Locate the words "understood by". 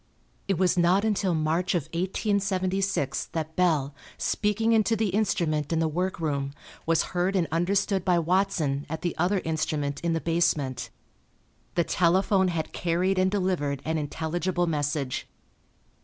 7.51-8.17